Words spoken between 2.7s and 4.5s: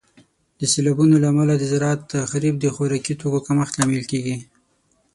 خوراکي توکو د کمښت لامل کیږي.